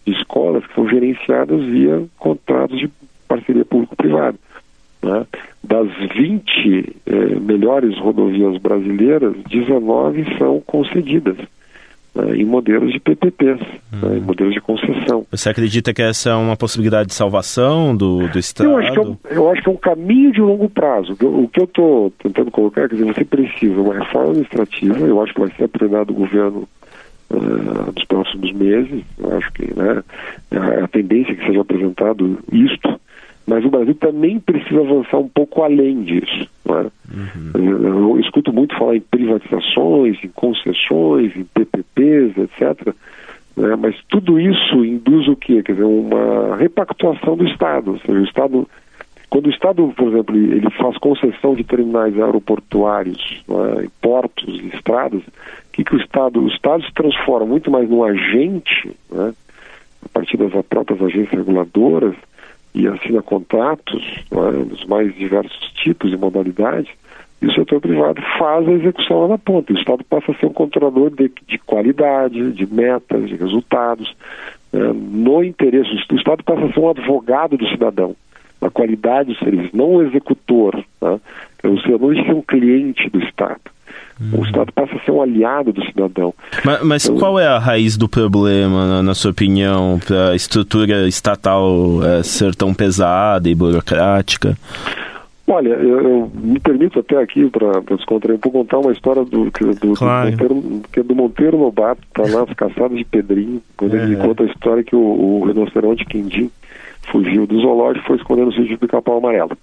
de 0.06 0.12
escolas 0.12 0.66
que 0.66 0.74
são 0.74 0.88
gerenciadas 0.88 1.62
via 1.64 2.02
contratos 2.18 2.78
de 2.78 2.90
parceria 3.28 3.64
público-privada. 3.64 4.36
Né? 5.02 5.26
Das 5.62 5.88
20 6.16 6.96
eh, 7.06 7.12
melhores 7.40 7.98
rodovias 7.98 8.56
brasileiras, 8.58 9.34
19 9.48 10.38
são 10.38 10.60
concedidas 10.60 11.36
né, 12.14 12.36
em 12.36 12.44
modelos 12.44 12.92
de 12.92 13.00
PPPs, 13.00 13.60
né, 13.92 14.18
em 14.18 14.20
modelos 14.20 14.54
de 14.54 14.60
concessão. 14.60 15.24
Você 15.30 15.48
acredita 15.48 15.92
que 15.92 16.02
essa 16.02 16.30
é 16.30 16.34
uma 16.34 16.56
possibilidade 16.56 17.08
de 17.08 17.14
salvação 17.14 17.96
do, 17.96 18.28
do 18.28 18.38
Estado? 18.38 18.70
Eu 18.70 18.78
acho, 18.78 18.92
que 18.92 18.98
é 18.98 19.02
um, 19.02 19.16
eu 19.30 19.50
acho 19.50 19.62
que 19.62 19.68
é 19.68 19.72
um 19.72 19.76
caminho 19.76 20.32
de 20.32 20.40
longo 20.40 20.68
prazo. 20.68 21.12
O 21.20 21.48
que 21.48 21.60
eu 21.60 21.64
estou 21.64 22.10
tentando 22.22 22.50
colocar 22.50 22.82
é 22.82 22.88
que 22.88 22.96
você 22.96 23.24
precisa 23.24 23.74
de 23.74 23.80
uma 23.80 23.94
reforma 23.94 24.30
administrativa, 24.30 24.98
eu 25.06 25.22
acho 25.22 25.34
que 25.34 25.40
vai 25.40 25.50
ser 25.52 25.64
a 25.64 25.68
prioridade 25.68 26.06
do 26.06 26.14
governo 26.14 26.68
uh, 27.30 27.92
nos 27.94 28.04
próximos 28.04 28.52
meses, 28.52 29.04
eu 29.18 29.36
acho 29.36 29.52
que 29.52 29.74
né, 29.74 30.02
a, 30.50 30.84
a 30.84 30.88
tendência 30.88 31.32
é 31.32 31.34
que 31.36 31.46
seja 31.46 31.60
apresentado 31.60 32.38
isto, 32.52 32.99
mas 33.50 33.64
o 33.64 33.68
Brasil 33.68 33.96
também 33.96 34.38
precisa 34.38 34.78
avançar 34.80 35.18
um 35.18 35.28
pouco 35.28 35.64
além 35.64 36.04
disso. 36.04 36.48
É? 36.68 36.86
Uhum. 37.12 38.12
Eu 38.14 38.20
escuto 38.20 38.52
muito 38.52 38.78
falar 38.78 38.94
em 38.94 39.00
privatizações, 39.00 40.22
em 40.22 40.28
concessões, 40.28 41.36
em 41.36 41.42
PPPs, 41.42 42.38
etc. 42.38 42.94
Né? 43.56 43.74
Mas 43.74 43.96
tudo 44.08 44.38
isso 44.38 44.84
induz 44.84 45.26
o 45.26 45.34
quê? 45.34 45.64
Quer 45.64 45.72
dizer, 45.72 45.84
uma 45.84 46.54
repactuação 46.58 47.36
do 47.36 47.44
Estado. 47.48 47.90
Ou 47.90 47.98
seja, 47.98 48.20
o 48.20 48.24
Estado, 48.24 48.68
quando 49.28 49.46
o 49.46 49.50
Estado, 49.50 49.92
por 49.96 50.08
exemplo, 50.10 50.36
ele 50.36 50.70
faz 50.70 50.96
concessão 50.98 51.56
de 51.56 51.64
terminais 51.64 52.16
aeroportuários, 52.16 53.42
é? 53.48 53.88
portos, 54.00 54.60
estradas, 54.72 55.22
o 55.22 55.72
que, 55.72 55.82
que 55.82 55.96
o 55.96 56.00
Estado? 56.00 56.40
O 56.40 56.46
Estado 56.46 56.84
se 56.84 56.94
transforma 56.94 57.46
muito 57.46 57.68
mais 57.68 57.90
num 57.90 58.04
agente, 58.04 58.94
né? 59.10 59.34
a 60.04 60.08
partir 60.12 60.36
das 60.36 60.52
próprias 60.66 61.02
agências 61.02 61.36
reguladoras, 61.36 62.14
e 62.74 62.86
assina 62.86 63.22
contratos 63.22 64.02
é, 64.30 64.64
dos 64.64 64.84
mais 64.84 65.14
diversos 65.14 65.72
tipos 65.72 66.12
e 66.12 66.16
modalidades, 66.16 66.90
e 67.42 67.46
o 67.46 67.52
setor 67.52 67.80
privado 67.80 68.20
faz 68.38 68.68
a 68.68 68.72
execução 68.72 69.22
lá 69.22 69.28
na 69.28 69.38
ponta. 69.38 69.72
O 69.72 69.78
Estado 69.78 70.04
passa 70.04 70.30
a 70.30 70.34
ser 70.34 70.46
um 70.46 70.52
controlador 70.52 71.10
de, 71.10 71.32
de 71.46 71.58
qualidade, 71.58 72.52
de 72.52 72.66
metas, 72.72 73.28
de 73.28 73.36
resultados, 73.36 74.14
é, 74.72 74.78
no 74.78 75.42
interesse. 75.42 75.90
O 76.10 76.16
Estado 76.16 76.44
passa 76.44 76.66
a 76.66 76.72
ser 76.72 76.80
um 76.80 76.90
advogado 76.90 77.56
do 77.56 77.66
cidadão, 77.68 78.14
na 78.60 78.70
qualidade 78.70 79.32
do 79.32 79.38
serviço, 79.38 79.74
não 79.74 79.94
um 79.94 80.02
executor. 80.02 80.84
Né? 81.00 81.20
O 81.64 81.80
cidadão 81.80 82.12
é 82.12 82.32
um 82.32 82.42
cliente 82.42 83.08
do 83.08 83.22
Estado. 83.22 83.62
O 84.32 84.44
Estado 84.44 84.70
passa 84.72 84.94
a 84.94 85.00
ser 85.00 85.12
um 85.12 85.22
aliado 85.22 85.72
do 85.72 85.82
cidadão. 85.86 86.34
Mas, 86.62 86.82
mas 86.82 87.04
então, 87.06 87.16
qual 87.16 87.40
é 87.40 87.46
a 87.46 87.58
raiz 87.58 87.96
do 87.96 88.06
problema, 88.06 88.86
na, 88.86 89.02
na 89.02 89.14
sua 89.14 89.30
opinião, 89.30 89.98
para 90.06 90.30
a 90.30 90.36
estrutura 90.36 91.08
estatal 91.08 92.04
é, 92.04 92.22
ser 92.22 92.54
tão 92.54 92.74
pesada 92.74 93.48
e 93.48 93.54
burocrática? 93.54 94.58
Olha, 95.46 95.70
eu, 95.70 96.00
eu 96.00 96.32
me 96.34 96.60
permito 96.60 97.00
até 97.00 97.16
aqui, 97.16 97.48
para 97.50 97.80
descontrair 97.96 98.38
pouco, 98.38 98.58
contar 98.58 98.78
uma 98.78 98.92
história 98.92 99.24
do, 99.24 99.46
do, 99.46 99.94
claro. 99.96 100.30
do, 100.30 100.54
Monteiro, 100.54 100.82
que 100.92 101.00
é 101.00 101.02
do 101.02 101.14
Monteiro 101.16 101.56
Lobato, 101.56 102.02
está 102.06 102.22
lá 102.22 102.46
nas 102.46 102.54
caçadas 102.54 102.96
de 102.96 103.04
Pedrinho, 103.04 103.60
quando 103.76 103.96
é. 103.96 104.02
ele 104.04 104.16
conta 104.16 104.44
a 104.44 104.46
história 104.46 104.84
que 104.84 104.94
o, 104.94 105.00
o 105.00 105.44
rinoceronte 105.46 106.04
Quindim 106.04 106.50
fugiu 107.10 107.46
do 107.46 107.60
zoológico 107.60 108.04
e 108.04 108.06
foi 108.06 108.16
esconder 108.16 108.44
no 108.44 108.52
sítio 108.52 108.78
do 108.78 108.86
Capão 108.86 109.16
Amarelo. 109.16 109.56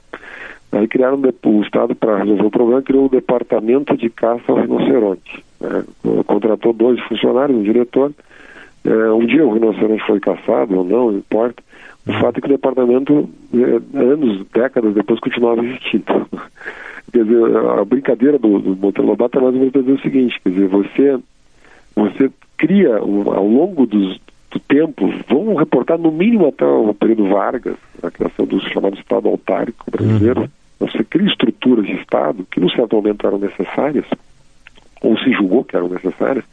Aí 0.71 0.87
criaram 0.87 1.19
o 1.19 1.61
Estado 1.61 1.95
para 1.95 2.17
resolver 2.17 2.45
o 2.45 2.51
problema, 2.51 2.81
criou 2.81 3.05
o 3.05 3.09
Departamento 3.09 3.95
de 3.95 4.09
Caça 4.09 4.43
ao 4.47 4.59
Rinoceronte. 4.59 5.43
Né? 5.61 5.83
Contratou 6.25 6.73
dois 6.73 6.99
funcionários, 7.01 7.57
um 7.57 7.63
diretor. 7.63 8.11
É, 8.83 9.11
um 9.11 9.25
dia 9.25 9.45
o 9.45 9.53
rinoceronte 9.53 10.05
foi 10.05 10.19
caçado 10.19 10.77
ou 10.77 10.83
não, 10.83 11.11
não 11.11 11.17
importa. 11.17 11.63
O 12.07 12.13
fato 12.13 12.37
é 12.37 12.41
que 12.41 12.47
o 12.47 12.51
departamento, 12.51 13.29
é, 13.53 13.97
anos, 13.99 14.45
décadas 14.53 14.93
depois, 14.93 15.19
continuava 15.19 15.63
existindo. 15.65 16.05
quer 17.11 17.23
dizer, 17.23 17.57
a 17.57 17.83
brincadeira 17.83 18.37
do, 18.37 18.59
do 18.59 18.75
Monteiro 18.75 19.09
Lobato 19.09 19.37
é 19.37 19.41
mais 19.41 19.55
ou 19.55 19.59
menos 19.59 19.99
o 19.99 20.01
seguinte, 20.01 20.39
quer 20.41 20.49
dizer, 20.51 20.67
você, 20.67 21.19
você 21.95 22.31
cria 22.57 23.03
um, 23.03 23.29
ao 23.31 23.47
longo 23.47 23.85
dos, 23.85 24.19
do 24.51 24.59
tempo, 24.59 25.13
vamos 25.29 25.57
reportar 25.59 25.97
no 25.97 26.11
mínimo 26.11 26.47
até 26.47 26.65
o 26.65 26.93
período 26.93 27.27
Vargas, 27.29 27.75
a 28.01 28.09
criação 28.09 28.45
do 28.45 28.59
chamado 28.69 28.97
Estado 28.97 29.27
autárquico 29.27 29.91
brasileiro, 29.91 30.41
uhum. 30.41 30.47
você 30.79 31.03
cria 31.03 31.27
estruturas 31.27 31.85
de 31.85 31.93
Estado 31.93 32.47
que, 32.49 32.59
no 32.59 32.69
certo 32.71 32.95
momento, 32.95 33.27
eram 33.27 33.37
necessárias, 33.37 34.05
ou 35.01 35.17
se 35.17 35.31
julgou 35.33 35.63
que 35.63 35.75
eram 35.75 35.89
necessárias. 35.89 36.45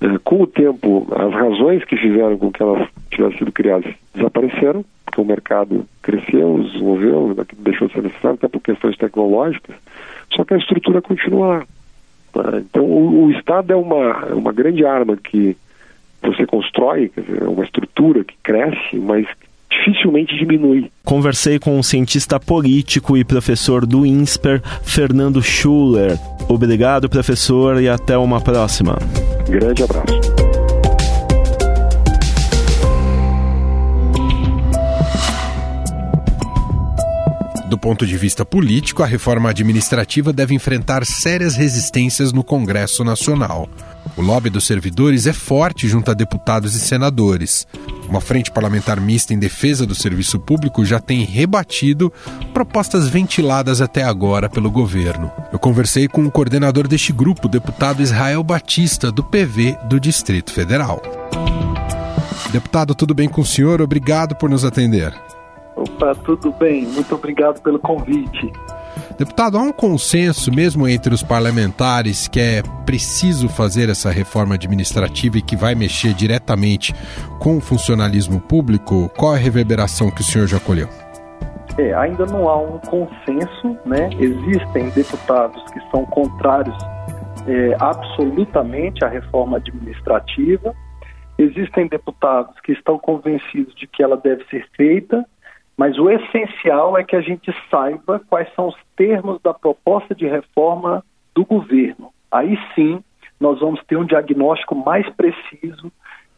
É, 0.00 0.18
com 0.24 0.42
o 0.42 0.46
tempo, 0.46 1.06
as 1.14 1.32
razões 1.32 1.84
que 1.84 1.96
fizeram 1.96 2.38
com 2.38 2.50
que 2.50 2.62
elas 2.62 2.88
tivessem 3.10 3.38
sido 3.38 3.52
criadas 3.52 3.92
desapareceram, 4.14 4.84
porque 5.04 5.20
o 5.20 5.24
mercado 5.24 5.84
cresceu, 6.00 6.62
desenvolveu, 6.62 7.36
deixou 7.58 7.88
de 7.88 7.94
ser 7.94 8.02
necessário, 8.04 8.36
até 8.36 8.48
por 8.48 8.62
questões 8.62 8.96
tecnológicas, 8.96 9.74
só 10.32 10.44
que 10.44 10.54
a 10.54 10.58
estrutura 10.58 11.02
continua 11.02 11.46
lá. 11.46 11.66
Tá? 12.32 12.58
Então, 12.58 12.84
o, 12.84 13.24
o 13.24 13.30
Estado 13.32 13.72
é 13.72 13.76
uma, 13.76 14.28
é 14.30 14.34
uma 14.34 14.52
grande 14.52 14.86
arma 14.86 15.16
que 15.16 15.56
você 16.28 16.46
constrói, 16.46 17.10
dizer, 17.16 17.42
uma 17.44 17.64
estrutura 17.64 18.24
que 18.24 18.34
cresce, 18.42 18.96
mas 18.96 19.26
dificilmente 19.70 20.36
diminui. 20.36 20.90
Conversei 21.04 21.58
com 21.58 21.78
o 21.78 21.82
cientista 21.82 22.38
político 22.38 23.16
e 23.16 23.24
professor 23.24 23.86
do 23.86 24.04
INSPER, 24.04 24.60
Fernando 24.82 25.42
Schuller. 25.42 26.18
Obrigado, 26.48 27.08
professor, 27.08 27.80
e 27.80 27.88
até 27.88 28.18
uma 28.18 28.40
próxima. 28.40 28.98
Grande 29.48 29.82
abraço. 29.82 30.39
Do 37.70 37.78
ponto 37.78 38.04
de 38.04 38.16
vista 38.16 38.44
político, 38.44 39.00
a 39.00 39.06
reforma 39.06 39.48
administrativa 39.48 40.32
deve 40.32 40.52
enfrentar 40.52 41.06
sérias 41.06 41.54
resistências 41.54 42.32
no 42.32 42.42
Congresso 42.42 43.04
Nacional. 43.04 43.68
O 44.16 44.22
lobby 44.22 44.50
dos 44.50 44.66
servidores 44.66 45.28
é 45.28 45.32
forte 45.32 45.86
junto 45.86 46.10
a 46.10 46.14
deputados 46.14 46.74
e 46.74 46.80
senadores. 46.80 47.68
Uma 48.08 48.20
frente 48.20 48.50
parlamentar 48.50 49.00
mista 49.00 49.32
em 49.32 49.38
defesa 49.38 49.86
do 49.86 49.94
serviço 49.94 50.40
público 50.40 50.84
já 50.84 50.98
tem 50.98 51.22
rebatido 51.22 52.12
propostas 52.52 53.08
ventiladas 53.08 53.80
até 53.80 54.02
agora 54.02 54.48
pelo 54.48 54.68
governo. 54.68 55.30
Eu 55.52 55.58
conversei 55.60 56.08
com 56.08 56.26
o 56.26 56.30
coordenador 56.30 56.88
deste 56.88 57.12
grupo, 57.12 57.46
o 57.46 57.50
deputado 57.50 58.02
Israel 58.02 58.42
Batista, 58.42 59.12
do 59.12 59.22
PV 59.22 59.78
do 59.88 60.00
Distrito 60.00 60.52
Federal. 60.52 61.00
Deputado, 62.50 62.96
tudo 62.96 63.14
bem 63.14 63.28
com 63.28 63.42
o 63.42 63.46
senhor? 63.46 63.80
Obrigado 63.80 64.34
por 64.34 64.50
nos 64.50 64.64
atender. 64.64 65.14
Opa, 65.76 66.14
tudo 66.14 66.52
bem. 66.52 66.86
Muito 66.86 67.14
obrigado 67.14 67.60
pelo 67.62 67.78
convite. 67.78 68.52
Deputado, 69.18 69.58
há 69.58 69.60
um 69.60 69.72
consenso 69.72 70.50
mesmo 70.50 70.88
entre 70.88 71.12
os 71.12 71.22
parlamentares 71.22 72.26
que 72.26 72.40
é 72.40 72.62
preciso 72.86 73.48
fazer 73.48 73.90
essa 73.90 74.10
reforma 74.10 74.54
administrativa 74.54 75.38
e 75.38 75.42
que 75.42 75.56
vai 75.56 75.74
mexer 75.74 76.14
diretamente 76.14 76.94
com 77.38 77.58
o 77.58 77.60
funcionalismo 77.60 78.40
público. 78.40 79.10
Qual 79.16 79.34
é 79.34 79.38
a 79.38 79.40
reverberação 79.40 80.10
que 80.10 80.22
o 80.22 80.24
senhor 80.24 80.46
já 80.46 80.58
colheu? 80.58 80.88
É, 81.78 81.94
ainda 81.94 82.26
não 82.26 82.48
há 82.48 82.58
um 82.58 82.78
consenso, 82.78 83.76
né? 83.84 84.10
Existem 84.18 84.88
deputados 84.90 85.62
que 85.70 85.80
são 85.90 86.04
contrários 86.06 86.76
é, 87.46 87.76
absolutamente 87.78 89.04
à 89.04 89.08
reforma 89.08 89.58
administrativa. 89.58 90.74
Existem 91.38 91.88
deputados 91.88 92.58
que 92.60 92.72
estão 92.72 92.98
convencidos 92.98 93.74
de 93.74 93.86
que 93.86 94.02
ela 94.02 94.16
deve 94.16 94.44
ser 94.50 94.66
feita 94.76 95.24
mas 95.80 95.96
o 95.96 96.10
essencial 96.10 96.98
é 96.98 97.02
que 97.02 97.16
a 97.16 97.22
gente 97.22 97.50
saiba 97.70 98.20
quais 98.28 98.46
são 98.54 98.68
os 98.68 98.76
termos 98.94 99.40
da 99.40 99.54
proposta 99.54 100.14
de 100.14 100.26
reforma 100.26 101.02
do 101.34 101.42
governo. 101.42 102.12
Aí 102.30 102.58
sim, 102.74 103.02
nós 103.40 103.60
vamos 103.60 103.80
ter 103.88 103.96
um 103.96 104.04
diagnóstico 104.04 104.74
mais 104.74 105.08
preciso 105.14 105.90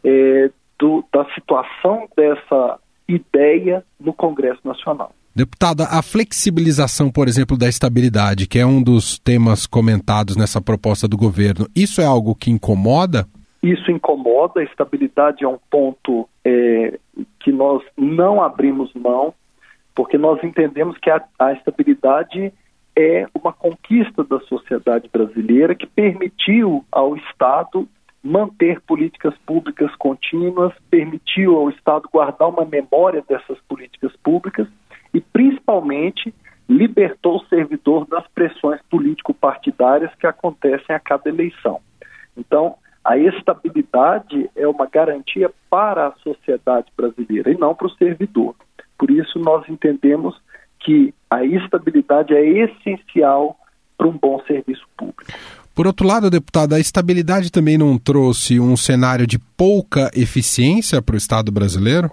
é, 0.05 0.49
do, 0.79 1.05
da 1.13 1.25
situação 1.35 2.09
dessa 2.17 2.79
ideia 3.09 3.85
no 3.99 4.13
Congresso 4.13 4.61
Nacional. 4.65 5.13
Deputada, 5.35 5.89
a 5.91 6.01
flexibilização, 6.03 7.11
por 7.11 7.27
exemplo, 7.27 7.59
da 7.59 7.69
estabilidade, 7.69 8.47
que 8.47 8.61
é 8.61 8.65
um 8.65 8.81
dos 8.81 9.19
temas 9.19 9.67
comentados 9.67 10.37
nessa 10.37 10.61
proposta 10.61 11.09
do 11.09 11.17
governo, 11.17 11.67
isso 11.75 12.01
é 12.01 12.05
algo 12.05 12.37
que 12.37 12.49
incomoda? 12.49 13.27
Isso 13.63 13.91
incomoda, 13.91 14.61
a 14.61 14.65
estabilidade 14.65 15.45
é 15.45 15.49
um 15.49 15.59
ponto 15.71 16.29
é, 16.45 16.99
que 17.39 17.53
nós 17.53 17.83
não 17.97 18.43
abrimos 18.43 18.93
mão, 18.95 19.33
porque 19.95 20.19
nós 20.19 20.43
entendemos 20.43 20.99
que 20.99 21.11
a, 21.11 21.23
a 21.39 21.53
estabilidade 21.53 22.53
é 22.97 23.27
uma 23.35 23.53
conquista 23.53 24.25
da 24.25 24.41
sociedade 24.41 25.09
brasileira 25.11 25.75
que 25.75 25.87
permitiu 25.87 26.85
ao 26.91 27.17
Estado 27.17 27.89
manter 28.23 28.81
políticas 28.81 29.35
públicas 29.47 29.95
contínuas, 29.97 30.73
permitiu 30.91 31.57
ao 31.57 31.71
Estado 31.71 32.09
guardar 32.13 32.49
uma 32.49 32.65
memória 32.65 33.25
dessas 33.29 33.59
políticas 33.69 34.15
públicas 34.23 34.69
e, 35.13 35.21
principalmente, 35.21 36.33
libertou 36.69 37.37
o 37.37 37.47
servidor 37.47 38.07
das 38.07 38.27
pressões 38.29 38.81
político-partidárias 38.91 40.15
que 40.15 40.27
acontecem 40.27 40.95
a 40.95 41.01
cada 41.01 41.29
eleição. 41.29 41.81
Então, 42.37 42.77
a 43.05 43.19
estabilidade 43.19 44.49
é 44.55 44.67
uma 44.67 44.87
garantia 44.87 45.51
para 45.69 46.09
a 46.09 46.13
sociedade 46.23 46.87
brasileira 46.97 47.51
e 47.51 47.59
não 47.59 47.75
para 47.75 47.87
o 47.87 47.95
servidor. 47.97 48.55
Por 48.99 49.11
isso, 49.11 49.39
nós 49.39 49.69
entendemos 49.69 50.41
que 50.79 51.13
a 51.29 51.45
estabilidade 51.45 52.35
é 52.35 52.45
essencial 52.45 53.57
para 53.97 54.07
um 54.07 54.17
bom 54.17 54.41
serviço 54.47 54.87
público. 54.97 55.33
Por 55.75 55.87
outro 55.87 56.07
lado, 56.07 56.31
deputado, 56.31 56.75
a 56.75 56.81
estabilidade 56.81 57.51
também 57.51 57.79
não 57.79 57.97
trouxe 57.99 58.61
um 58.61 58.77
cenário 58.77 59.27
de 59.27 59.39
pouca 59.57 60.11
eficiência 60.15 61.01
para 61.01 61.15
o 61.15 61.19
Estado 61.19 61.51
brasileiro? 61.51 62.11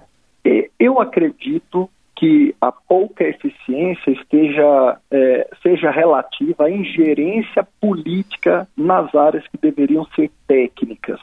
Eu 0.80 1.02
acredito 1.02 1.90
que 2.20 2.54
a 2.60 2.70
pouca 2.70 3.24
eficiência 3.24 4.12
esteja 4.12 5.00
é, 5.10 5.50
seja 5.64 5.90
relativa 5.90 6.66
à 6.66 6.70
ingerência 6.70 7.66
política 7.80 8.68
nas 8.76 9.16
áreas 9.16 9.48
que 9.48 9.58
deveriam 9.58 10.04
ser 10.14 10.30
técnicas. 10.46 11.18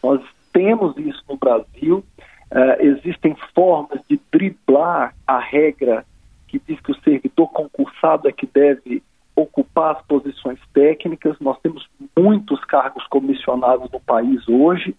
Nós 0.00 0.22
temos 0.52 0.96
isso 0.98 1.20
no 1.28 1.36
Brasil. 1.36 2.04
É, 2.48 2.86
existem 2.86 3.36
formas 3.56 4.00
de 4.08 4.20
driblar 4.30 5.12
a 5.26 5.40
regra 5.40 6.06
que 6.46 6.60
diz 6.64 6.78
que 6.78 6.92
o 6.92 7.00
servidor 7.02 7.48
concursado 7.48 8.28
é 8.28 8.32
que 8.32 8.46
deve 8.46 9.02
ocupar 9.34 9.96
as 9.96 10.02
posições 10.06 10.60
técnicas. 10.72 11.36
Nós 11.40 11.58
temos 11.58 11.88
muitos 12.16 12.64
cargos 12.66 13.04
comissionados 13.08 13.90
no 13.90 13.98
país 13.98 14.48
hoje 14.48 14.94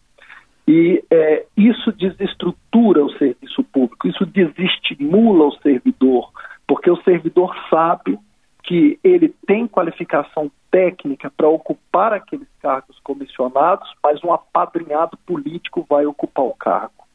e 0.67 1.01
é, 1.09 1.45
isso 1.55 1.93
desestrutura 1.93 3.05
o 3.05 3.11
serviço 3.11 3.36
público, 3.63 4.07
isso 4.07 4.25
desestimula 4.25 5.45
o 5.45 5.57
servidor, 5.61 6.31
porque 6.67 6.89
o 6.89 7.01
servidor 7.03 7.55
sabe 7.69 8.17
que 8.63 8.99
ele 9.03 9.33
tem 9.47 9.67
qualificação 9.67 10.51
técnica 10.69 11.31
para 11.35 11.47
ocupar 11.47 12.13
aqueles 12.13 12.47
cargos 12.61 12.99
comissionados, 12.99 13.89
mas 14.03 14.21
um 14.23 14.33
apadrinhado 14.33 15.17
político 15.25 15.85
vai 15.89 16.05
ocupar 16.05 16.45
o 16.45 16.53
cargo. 16.53 17.07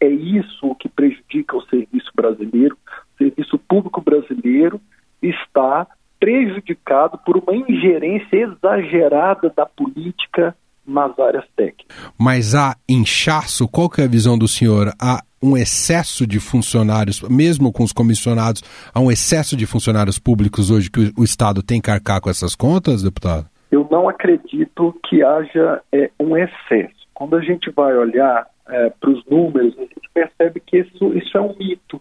É 0.00 0.08
isso 0.08 0.66
o 0.66 0.74
que 0.74 0.88
prejudica 0.88 1.56
o 1.56 1.62
serviço 1.66 2.10
brasileiro. 2.14 2.76
O 3.14 3.18
serviço 3.18 3.58
público 3.58 4.00
brasileiro 4.00 4.80
está 5.20 5.86
prejudicado 6.18 7.18
por 7.18 7.36
uma 7.36 7.54
ingerência 7.54 8.36
exagerada 8.36 9.50
da 9.50 9.66
política 9.66 10.56
nas 10.90 11.18
áreas 11.18 11.44
técnicas. 11.56 11.86
Mas 12.18 12.54
há 12.54 12.76
inchaço? 12.88 13.68
Qual 13.68 13.88
que 13.88 14.00
é 14.00 14.04
a 14.04 14.08
visão 14.08 14.36
do 14.36 14.48
senhor? 14.48 14.92
Há 15.00 15.20
um 15.42 15.56
excesso 15.56 16.26
de 16.26 16.38
funcionários, 16.38 17.22
mesmo 17.22 17.72
com 17.72 17.82
os 17.82 17.92
comissionados, 17.92 18.62
há 18.92 19.00
um 19.00 19.10
excesso 19.10 19.56
de 19.56 19.66
funcionários 19.66 20.18
públicos 20.18 20.70
hoje 20.70 20.90
que 20.90 21.12
o 21.16 21.24
Estado 21.24 21.62
tem 21.62 21.80
que 21.80 21.90
arcar 21.90 22.20
com 22.20 22.28
essas 22.28 22.54
contas, 22.54 23.02
deputado? 23.02 23.46
Eu 23.70 23.86
não 23.90 24.08
acredito 24.08 24.94
que 25.08 25.22
haja 25.22 25.80
é, 25.92 26.10
um 26.20 26.36
excesso. 26.36 27.00
Quando 27.14 27.36
a 27.36 27.40
gente 27.40 27.70
vai 27.70 27.96
olhar 27.96 28.46
é, 28.68 28.90
para 28.90 29.10
os 29.10 29.24
números, 29.26 29.74
a 29.78 29.82
gente 29.82 30.10
percebe 30.12 30.60
que 30.60 30.78
isso, 30.78 31.14
isso 31.14 31.38
é 31.38 31.40
um 31.40 31.56
mito. 31.56 32.00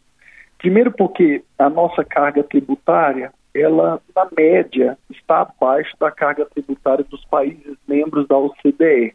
Primeiro 0.57 0.91
porque 0.91 1.43
a 1.57 1.69
nossa 1.69 2.03
carga 2.03 2.43
tributária 2.43 3.31
ela, 3.53 4.01
na 4.15 4.27
média, 4.37 4.97
está 5.29 5.41
abaixo 5.41 5.95
da 5.99 6.09
carga 6.09 6.45
tributária 6.45 7.05
dos 7.05 7.23
países 7.25 7.77
membros 7.87 8.27
da 8.27 8.35
OCDE. 8.35 9.13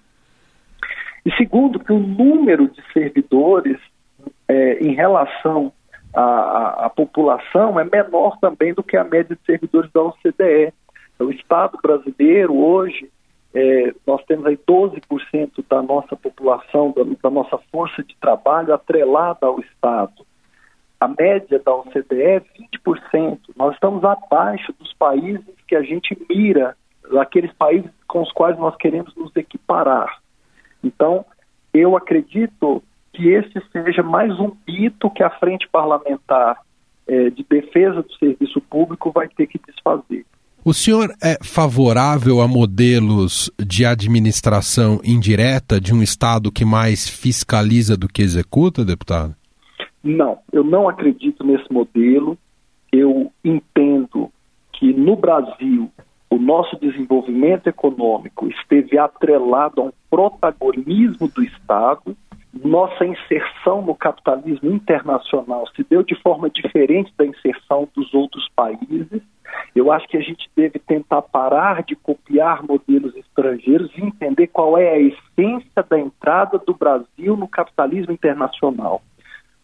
E 1.26 1.37
segundo, 1.37 1.80
que 1.80 1.92
o 1.92 1.99
número 1.99 2.68
de 2.68 2.80
servidores 2.92 3.80
é, 4.47 4.78
em 4.78 4.94
relação 4.94 5.73
à, 6.14 6.23
à, 6.23 6.87
à, 6.87 6.90
população 6.90 7.80
é 7.80 7.85
menor 7.85 8.38
também 8.38 8.73
do 8.73 8.83
que 8.83 8.97
a 8.97 9.02
média 9.02 9.35
de 9.35 9.44
servidores 9.44 9.90
da 9.92 10.03
OCDE. 10.03 10.72
O 11.18 11.31
Estado 11.31 11.79
brasileiro, 11.83 12.55
hoje, 12.55 13.11
é, 13.53 13.92
nós 14.07 14.22
temos 14.24 14.46
aí 14.46 14.57
12% 14.57 15.64
da 15.68 15.83
nossa 15.83 16.14
população, 16.14 16.92
da, 16.92 17.03
da 17.22 17.31
nossa 17.31 17.59
força 17.72 18.05
de 18.05 18.14
trabalho 18.20 18.72
atrelada 18.72 19.46
ao 19.46 19.59
Estado 19.61 20.24
a 21.04 21.08
média 21.08 21.60
da 21.62 21.74
OCDE 21.74 22.22
é 22.22 22.40
20%. 22.40 23.38
Nós 23.56 23.74
estamos 23.74 24.02
abaixo 24.04 24.74
dos 24.78 24.92
países 24.94 25.44
que 25.68 25.76
a 25.76 25.82
gente 25.82 26.16
mira, 26.28 26.74
daqueles 27.12 27.52
países 27.52 27.90
com 28.08 28.22
os 28.22 28.32
quais 28.32 28.58
nós 28.58 28.74
queremos 28.76 29.14
nos 29.14 29.34
equiparar. 29.36 30.20
Então, 30.82 31.24
eu 31.74 31.94
acredito 31.94 32.82
que 33.12 33.28
esse 33.28 33.52
seja 33.70 34.02
mais 34.02 34.32
um 34.40 34.52
mito 34.66 35.10
que 35.10 35.22
a 35.22 35.30
frente 35.30 35.68
parlamentar 35.70 36.56
eh, 37.06 37.30
de 37.30 37.44
defesa 37.44 38.02
do 38.02 38.12
serviço 38.14 38.60
público 38.62 39.12
vai 39.12 39.28
ter 39.28 39.46
que 39.46 39.60
desfazer. 39.66 40.24
O 40.64 40.72
senhor 40.72 41.14
é 41.22 41.36
favorável 41.42 42.40
a 42.40 42.48
modelos 42.48 43.50
de 43.58 43.84
administração 43.84 44.98
indireta 45.04 45.78
de 45.78 45.92
um 45.92 46.02
Estado 46.02 46.50
que 46.50 46.64
mais 46.64 47.06
fiscaliza 47.06 47.94
do 47.94 48.08
que 48.08 48.22
executa, 48.22 48.82
deputado? 48.82 49.36
Não, 50.04 50.38
eu 50.52 50.62
não 50.62 50.86
acredito 50.86 51.42
nesse 51.42 51.72
modelo. 51.72 52.36
Eu 52.92 53.32
entendo 53.42 54.30
que 54.70 54.92
no 54.92 55.16
Brasil 55.16 55.90
o 56.28 56.36
nosso 56.36 56.78
desenvolvimento 56.78 57.68
econômico 57.68 58.46
esteve 58.48 58.98
atrelado 58.98 59.80
a 59.80 59.84
um 59.84 59.92
protagonismo 60.10 61.26
do 61.28 61.42
Estado. 61.42 62.14
Nossa 62.52 63.04
inserção 63.06 63.80
no 63.82 63.94
capitalismo 63.94 64.70
internacional 64.70 65.66
se 65.74 65.82
deu 65.82 66.02
de 66.02 66.14
forma 66.16 66.50
diferente 66.50 67.12
da 67.16 67.24
inserção 67.24 67.88
dos 67.96 68.12
outros 68.12 68.48
países. 68.54 69.22
Eu 69.74 69.90
acho 69.90 70.06
que 70.06 70.16
a 70.16 70.20
gente 70.20 70.50
deve 70.54 70.78
tentar 70.78 71.22
parar 71.22 71.82
de 71.82 71.96
copiar 71.96 72.62
modelos 72.62 73.16
estrangeiros 73.16 73.90
e 73.96 74.02
entender 74.02 74.48
qual 74.48 74.76
é 74.76 74.92
a 74.92 75.00
essência 75.00 75.82
da 75.88 75.98
entrada 75.98 76.58
do 76.58 76.74
Brasil 76.74 77.36
no 77.36 77.48
capitalismo 77.48 78.12
internacional. 78.12 79.00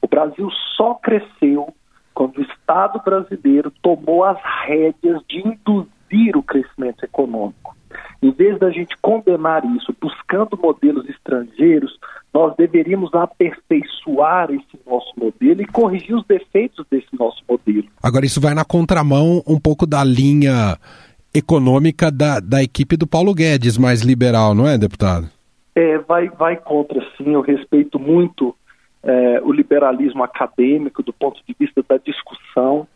O 0.03 0.09
Brasil 0.09 0.49
só 0.77 0.95
cresceu 0.95 1.75
quando 2.15 2.39
o 2.39 2.43
Estado 2.43 3.01
brasileiro 3.05 3.73
tomou 3.83 4.25
as 4.25 4.39
rédeas 4.67 5.23
de 5.29 5.39
induzir 5.39 6.37
o 6.37 6.43
crescimento 6.43 7.05
econômico. 7.05 7.77
Em 8.23 8.31
vez 8.31 8.59
da 8.59 8.71
gente 8.71 8.97
condenar 9.01 9.65
isso 9.77 9.95
buscando 10.01 10.59
modelos 10.63 11.09
estrangeiros, 11.09 11.99
nós 12.33 12.55
deveríamos 12.57 13.13
aperfeiçoar 13.15 14.51
esse 14.51 14.79
nosso 14.87 15.13
modelo 15.17 15.63
e 15.63 15.67
corrigir 15.67 16.15
os 16.15 16.25
defeitos 16.27 16.85
desse 16.91 17.09
nosso 17.19 17.43
modelo. 17.49 17.89
Agora, 18.03 18.27
isso 18.27 18.41
vai 18.41 18.55
na 18.55 18.65
contramão 18.65 19.43
um 19.47 19.59
pouco 19.59 19.87
da 19.87 20.05
linha 20.05 20.79
econômica 21.35 22.11
da, 22.11 22.41
da 22.41 22.63
equipe 22.63 22.97
do 22.97 23.07
Paulo 23.07 23.35
Guedes, 23.35 23.79
mais 23.79 24.03
liberal, 24.03 24.55
não 24.55 24.67
é, 24.67 24.77
deputado? 24.77 25.29
É, 25.75 25.99
vai, 25.99 26.29
vai 26.29 26.57
contra, 26.57 27.01
sim. 27.17 27.33
Eu 27.33 27.41
respeito 27.41 27.99
muito 27.99 28.55
é, 29.03 29.41
o 29.43 29.53
liberalismo 29.53 30.23
acadêmico, 30.23 31.03
do 31.03 31.13
ponto 31.13 31.41
de 31.47 31.57
vista 31.59 31.83
da 31.89 31.97
discussão, 31.97 32.87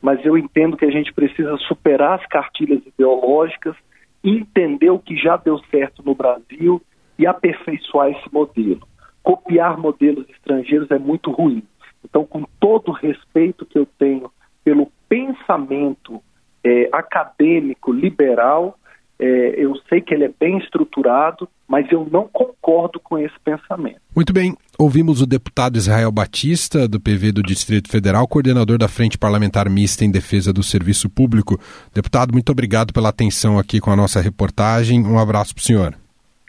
mas 0.00 0.24
eu 0.24 0.36
entendo 0.36 0.76
que 0.76 0.84
a 0.84 0.90
gente 0.90 1.12
precisa 1.12 1.56
superar 1.58 2.18
as 2.18 2.26
cartilhas 2.26 2.84
ideológicas, 2.84 3.76
entender 4.24 4.90
o 4.90 4.98
que 4.98 5.16
já 5.16 5.36
deu 5.36 5.58
certo 5.70 6.02
no 6.04 6.14
Brasil 6.14 6.82
e 7.18 7.26
aperfeiçoar 7.26 8.10
esse 8.10 8.32
modelo. 8.32 8.86
Copiar 9.22 9.78
modelos 9.78 10.28
estrangeiros 10.28 10.90
é 10.90 10.98
muito 10.98 11.30
ruim. 11.30 11.62
Então, 12.04 12.24
com 12.26 12.44
todo 12.58 12.88
o 12.88 12.94
respeito 12.94 13.64
que 13.64 13.78
eu 13.78 13.86
tenho 13.98 14.30
pelo 14.64 14.90
pensamento 15.08 16.20
é, 16.64 16.88
acadêmico 16.92 17.92
liberal, 17.92 18.76
é, 19.24 19.54
eu 19.56 19.76
sei 19.88 20.00
que 20.00 20.12
ele 20.12 20.24
é 20.24 20.30
bem 20.40 20.58
estruturado, 20.58 21.48
mas 21.68 21.90
eu 21.92 22.08
não 22.10 22.28
concordo 22.32 22.98
com 22.98 23.16
esse 23.16 23.34
pensamento. 23.44 24.00
Muito 24.16 24.32
bem. 24.32 24.56
Ouvimos 24.76 25.22
o 25.22 25.26
deputado 25.26 25.76
Israel 25.76 26.10
Batista, 26.10 26.88
do 26.88 26.98
PV 26.98 27.30
do 27.30 27.42
Distrito 27.42 27.88
Federal, 27.88 28.26
coordenador 28.26 28.78
da 28.78 28.88
Frente 28.88 29.16
Parlamentar 29.16 29.70
Mista 29.70 30.04
em 30.04 30.10
Defesa 30.10 30.52
do 30.52 30.64
Serviço 30.64 31.08
Público. 31.08 31.56
Deputado, 31.94 32.32
muito 32.32 32.50
obrigado 32.50 32.92
pela 32.92 33.10
atenção 33.10 33.60
aqui 33.60 33.78
com 33.78 33.92
a 33.92 33.96
nossa 33.96 34.20
reportagem. 34.20 35.06
Um 35.06 35.20
abraço 35.20 35.54
para 35.54 35.60
o 35.60 35.64
senhor. 35.64 35.94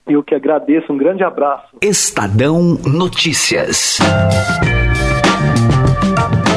Eu 0.07 0.23
que 0.23 0.33
agradeço. 0.33 0.91
Um 0.91 0.97
grande 0.97 1.23
abraço. 1.23 1.77
Estadão 1.79 2.79
Notícias. 2.83 3.99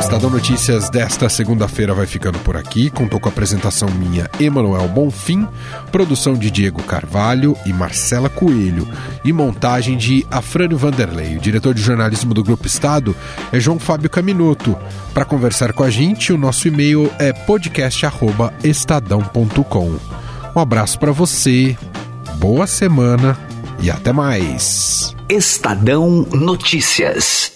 Estadão 0.07 0.31
Notícias 0.31 0.89
desta 0.89 1.29
segunda-feira 1.29 1.93
vai 1.93 2.07
ficando 2.07 2.39
por 2.39 2.57
aqui. 2.57 2.91
Contou 2.91 3.19
com 3.19 3.29
a 3.29 3.33
apresentação 3.33 3.91
minha, 3.91 4.31
Emanuel 4.39 4.87
Bonfim, 4.87 5.49
produção 5.91 6.35
de 6.35 6.49
Diego 6.49 6.81
Carvalho 6.85 7.57
e 7.67 7.73
Marcela 7.73 8.31
Coelho 8.31 8.87
e 9.25 9.33
montagem 9.33 9.97
de 9.97 10.25
Afrânio 10.31 10.79
Vanderlei. 10.79 11.37
O 11.37 11.41
diretor 11.41 11.75
de 11.75 11.83
jornalismo 11.83 12.33
do 12.33 12.45
Grupo 12.45 12.69
Estado 12.69 13.17
é 13.51 13.59
João 13.59 13.81
Fábio 13.81 14.09
Caminuto. 14.09 14.79
Para 15.13 15.25
conversar 15.25 15.73
com 15.73 15.83
a 15.83 15.91
gente, 15.91 16.33
o 16.33 16.39
nosso 16.39 16.69
e-mail 16.69 17.13
é 17.19 17.33
podcast@estadão.com. 17.33 19.97
Um 20.55 20.61
abraço 20.61 21.01
para 21.01 21.11
você, 21.11 21.77
boa 22.37 22.69
semana 22.69 23.37
e 23.83 23.91
até 23.91 24.13
mais. 24.13 25.17
Estadão 25.29 26.25
Notícias. 26.31 27.56